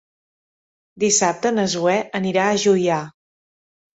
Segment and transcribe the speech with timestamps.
[1.03, 2.97] Dissabte na Zoè anirà a Juià.